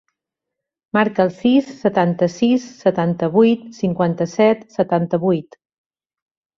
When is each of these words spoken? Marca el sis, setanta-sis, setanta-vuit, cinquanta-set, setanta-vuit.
Marca 0.97 1.25
el 1.25 1.29
sis, 1.41 1.69
setanta-sis, 1.83 2.67
setanta-vuit, 2.81 3.71
cinquanta-set, 3.83 4.69
setanta-vuit. 4.81 5.65